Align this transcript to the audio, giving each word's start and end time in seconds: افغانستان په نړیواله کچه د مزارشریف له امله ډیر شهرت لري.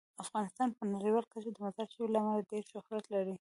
افغانستان 0.23 0.69
په 0.77 0.83
نړیواله 0.93 1.27
کچه 1.33 1.49
د 1.53 1.57
مزارشریف 1.65 2.09
له 2.11 2.19
امله 2.21 2.47
ډیر 2.51 2.63
شهرت 2.73 3.05
لري. 3.13 3.29